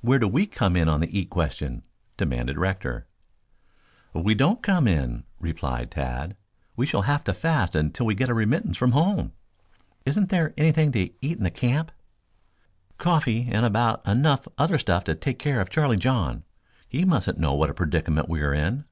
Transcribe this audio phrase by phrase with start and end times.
[0.00, 1.82] "Where do we come in on the eat question?"
[2.16, 3.06] demanded Rector.
[4.14, 6.34] "We don't come in," replied Tad.
[6.76, 9.32] "We shall have to fast until we get a remittance from home."
[10.06, 11.92] "Isn't there anything to eat in the camp?"
[12.96, 16.44] "Coffee and about enough other stuff to take care of Charlie John.
[16.88, 18.86] He mustn't know what a predicament we are in."